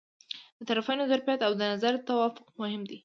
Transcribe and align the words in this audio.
د 0.57 0.59
طرفینو 0.69 1.09
ظرفیت 1.11 1.39
او 1.47 1.53
د 1.59 1.61
نظر 1.73 1.93
توافق 2.07 2.45
مهم 2.61 2.81
دي. 2.89 2.97